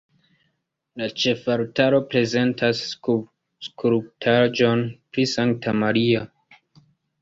La 1.01 1.09
ĉefaltaro 1.23 1.99
prezentas 2.15 2.83
skulptaĵon 2.95 4.87
pri 4.97 5.31
Sankta 5.39 5.81
Maria. 5.87 6.29